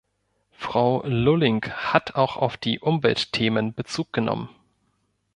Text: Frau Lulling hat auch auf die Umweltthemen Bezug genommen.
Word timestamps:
Frau 0.53 1.03
Lulling 1.05 1.61
hat 1.63 2.15
auch 2.15 2.35
auf 2.35 2.57
die 2.57 2.79
Umweltthemen 2.79 3.75
Bezug 3.75 4.11
genommen. 4.11 4.49